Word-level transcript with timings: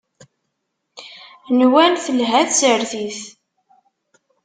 Nwant 1.59 2.01
telha 2.03 2.39
tsertit. 2.49 3.19